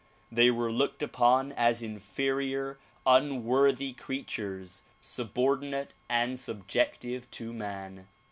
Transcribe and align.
They 0.31 0.49
were 0.49 0.71
looked 0.71 1.03
upon 1.03 1.51
as 1.51 1.83
inferior 1.83 2.79
unworthy 3.05 3.93
creatures 3.93 4.81
subordinate 4.99 5.93
and 6.09 6.39
subjective 6.39 7.29
to 7.29 7.53
man. 7.53 8.07